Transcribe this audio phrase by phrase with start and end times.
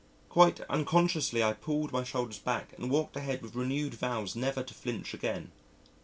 [0.29, 4.73] Quite unconsciously I pulled my shoulders back and walked ahead with renewed vows never to
[4.73, 5.51] flinch again.